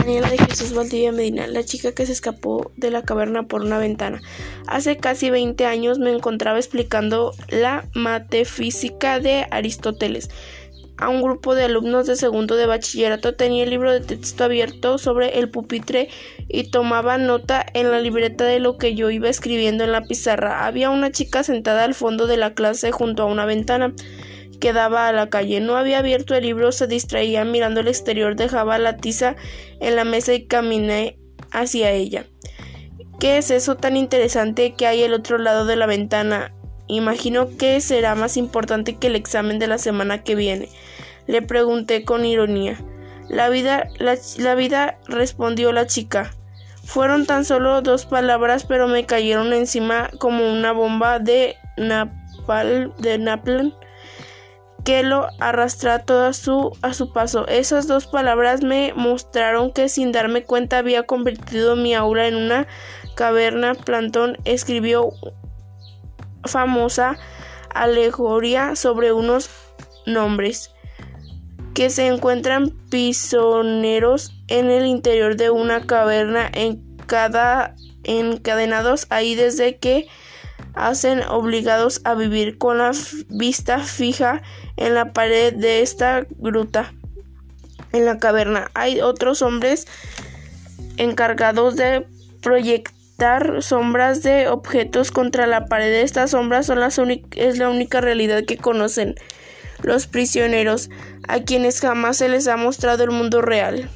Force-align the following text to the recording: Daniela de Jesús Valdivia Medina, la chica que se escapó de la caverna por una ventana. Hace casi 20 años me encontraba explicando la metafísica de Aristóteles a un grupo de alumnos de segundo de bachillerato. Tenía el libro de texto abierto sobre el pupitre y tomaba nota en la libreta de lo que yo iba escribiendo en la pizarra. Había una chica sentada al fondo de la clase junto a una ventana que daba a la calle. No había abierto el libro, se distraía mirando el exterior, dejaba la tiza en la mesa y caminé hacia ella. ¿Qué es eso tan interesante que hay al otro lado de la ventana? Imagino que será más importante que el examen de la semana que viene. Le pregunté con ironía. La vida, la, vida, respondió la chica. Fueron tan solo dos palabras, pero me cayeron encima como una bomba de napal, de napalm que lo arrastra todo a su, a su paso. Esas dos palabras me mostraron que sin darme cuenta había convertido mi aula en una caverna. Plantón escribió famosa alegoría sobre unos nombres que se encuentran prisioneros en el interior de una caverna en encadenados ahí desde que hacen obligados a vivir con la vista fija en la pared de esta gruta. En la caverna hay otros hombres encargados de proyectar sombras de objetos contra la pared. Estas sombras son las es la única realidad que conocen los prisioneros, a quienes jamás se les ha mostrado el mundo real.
Daniela 0.00 0.30
de 0.30 0.38
Jesús 0.38 0.72
Valdivia 0.72 1.12
Medina, 1.12 1.46
la 1.46 1.62
chica 1.62 1.92
que 1.92 2.06
se 2.06 2.12
escapó 2.12 2.72
de 2.76 2.90
la 2.90 3.02
caverna 3.02 3.42
por 3.42 3.60
una 3.60 3.76
ventana. 3.76 4.22
Hace 4.66 4.96
casi 4.96 5.28
20 5.28 5.66
años 5.66 5.98
me 5.98 6.10
encontraba 6.10 6.58
explicando 6.58 7.34
la 7.48 7.84
metafísica 7.94 9.20
de 9.20 9.46
Aristóteles 9.50 10.30
a 11.00 11.08
un 11.08 11.22
grupo 11.22 11.54
de 11.54 11.64
alumnos 11.64 12.06
de 12.06 12.16
segundo 12.16 12.56
de 12.56 12.66
bachillerato. 12.66 13.34
Tenía 13.34 13.64
el 13.64 13.70
libro 13.70 13.92
de 13.92 14.00
texto 14.00 14.44
abierto 14.44 14.98
sobre 14.98 15.38
el 15.38 15.50
pupitre 15.50 16.08
y 16.48 16.70
tomaba 16.70 17.18
nota 17.18 17.64
en 17.74 17.90
la 17.90 18.00
libreta 18.00 18.44
de 18.44 18.60
lo 18.60 18.76
que 18.76 18.94
yo 18.94 19.10
iba 19.10 19.28
escribiendo 19.28 19.84
en 19.84 19.92
la 19.92 20.02
pizarra. 20.02 20.66
Había 20.66 20.90
una 20.90 21.10
chica 21.10 21.42
sentada 21.42 21.84
al 21.84 21.94
fondo 21.94 22.26
de 22.26 22.36
la 22.36 22.54
clase 22.54 22.92
junto 22.92 23.22
a 23.22 23.26
una 23.26 23.46
ventana 23.46 23.94
que 24.60 24.72
daba 24.72 25.08
a 25.08 25.12
la 25.12 25.30
calle. 25.30 25.60
No 25.60 25.76
había 25.76 25.98
abierto 25.98 26.34
el 26.34 26.44
libro, 26.44 26.70
se 26.70 26.86
distraía 26.86 27.44
mirando 27.44 27.80
el 27.80 27.88
exterior, 27.88 28.36
dejaba 28.36 28.78
la 28.78 28.96
tiza 28.96 29.36
en 29.80 29.96
la 29.96 30.04
mesa 30.04 30.34
y 30.34 30.46
caminé 30.46 31.18
hacia 31.50 31.90
ella. 31.90 32.26
¿Qué 33.18 33.38
es 33.38 33.50
eso 33.50 33.76
tan 33.76 33.96
interesante 33.96 34.74
que 34.74 34.86
hay 34.86 35.02
al 35.02 35.14
otro 35.14 35.38
lado 35.38 35.64
de 35.66 35.76
la 35.76 35.86
ventana? 35.86 36.54
Imagino 36.90 37.48
que 37.56 37.80
será 37.80 38.14
más 38.14 38.36
importante 38.36 38.96
que 38.96 39.06
el 39.06 39.16
examen 39.16 39.58
de 39.58 39.66
la 39.66 39.78
semana 39.78 40.22
que 40.22 40.34
viene. 40.34 40.68
Le 41.26 41.42
pregunté 41.42 42.04
con 42.04 42.24
ironía. 42.24 42.78
La 43.28 43.48
vida, 43.48 43.88
la, 43.98 44.54
vida, 44.54 44.98
respondió 45.06 45.72
la 45.72 45.86
chica. 45.86 46.32
Fueron 46.84 47.26
tan 47.26 47.44
solo 47.44 47.80
dos 47.80 48.06
palabras, 48.06 48.64
pero 48.64 48.88
me 48.88 49.06
cayeron 49.06 49.52
encima 49.52 50.10
como 50.18 50.50
una 50.50 50.72
bomba 50.72 51.20
de 51.20 51.56
napal, 51.76 52.92
de 52.98 53.18
napalm 53.18 53.72
que 54.84 55.02
lo 55.02 55.28
arrastra 55.38 56.00
todo 56.00 56.26
a 56.26 56.32
su, 56.32 56.76
a 56.82 56.94
su 56.94 57.12
paso. 57.12 57.46
Esas 57.46 57.86
dos 57.86 58.06
palabras 58.06 58.62
me 58.62 58.92
mostraron 58.96 59.72
que 59.72 59.88
sin 59.88 60.10
darme 60.10 60.42
cuenta 60.42 60.78
había 60.78 61.04
convertido 61.04 61.76
mi 61.76 61.94
aula 61.94 62.26
en 62.26 62.34
una 62.34 62.66
caverna. 63.14 63.74
Plantón 63.74 64.38
escribió 64.44 65.12
famosa 66.44 67.18
alegoría 67.74 68.76
sobre 68.76 69.12
unos 69.12 69.50
nombres 70.06 70.70
que 71.74 71.90
se 71.90 72.06
encuentran 72.06 72.70
prisioneros 72.90 74.32
en 74.48 74.70
el 74.70 74.86
interior 74.86 75.36
de 75.36 75.50
una 75.50 75.86
caverna 75.86 76.50
en 76.52 76.90
encadenados 78.04 79.06
ahí 79.10 79.34
desde 79.34 79.76
que 79.76 80.06
hacen 80.74 81.22
obligados 81.22 82.00
a 82.04 82.14
vivir 82.14 82.56
con 82.58 82.78
la 82.78 82.92
vista 83.28 83.80
fija 83.80 84.42
en 84.76 84.94
la 84.94 85.12
pared 85.12 85.52
de 85.54 85.82
esta 85.82 86.26
gruta. 86.38 86.92
En 87.92 88.04
la 88.04 88.18
caverna 88.18 88.70
hay 88.74 89.00
otros 89.00 89.42
hombres 89.42 89.86
encargados 90.96 91.76
de 91.76 92.06
proyectar 93.20 93.62
sombras 93.62 94.22
de 94.22 94.48
objetos 94.48 95.10
contra 95.10 95.46
la 95.46 95.66
pared. 95.66 95.92
Estas 95.92 96.30
sombras 96.30 96.66
son 96.66 96.80
las 96.80 96.98
es 97.36 97.58
la 97.58 97.68
única 97.68 98.00
realidad 98.00 98.44
que 98.46 98.56
conocen 98.56 99.14
los 99.82 100.06
prisioneros, 100.06 100.88
a 101.28 101.40
quienes 101.40 101.80
jamás 101.80 102.16
se 102.16 102.30
les 102.30 102.48
ha 102.48 102.56
mostrado 102.56 103.04
el 103.04 103.10
mundo 103.10 103.42
real. 103.42 103.90